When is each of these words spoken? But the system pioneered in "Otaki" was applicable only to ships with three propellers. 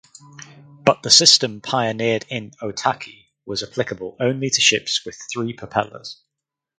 But 0.83 1.03
the 1.03 1.11
system 1.11 1.61
pioneered 1.61 2.25
in 2.27 2.53
"Otaki" 2.59 3.27
was 3.45 3.61
applicable 3.61 4.17
only 4.19 4.49
to 4.49 4.59
ships 4.59 5.05
with 5.05 5.15
three 5.31 5.53
propellers. 5.53 6.23